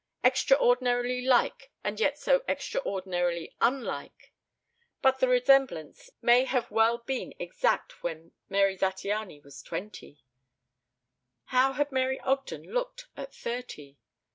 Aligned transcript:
Extraordinarily 0.23 1.21
like 1.21 1.69
and 1.83 1.99
yet 1.99 2.17
so 2.17 2.43
extraordinarily 2.47 3.55
unlike! 3.61 4.33
But 5.03 5.19
the 5.19 5.27
resemblance 5.27 6.09
may 6.23 6.45
have 6.45 6.71
well 6.71 6.97
been 6.97 7.35
exact 7.37 8.01
when 8.01 8.31
Mary 8.49 8.75
Zattiany 8.75 9.43
was 9.43 9.61
twenty. 9.61 10.23
How 11.53 11.73
had 11.73 11.91
Mary 11.91 12.19
Ogden 12.21 12.63
looked 12.63 13.09
at 13.15 13.31
thirty? 13.31 13.99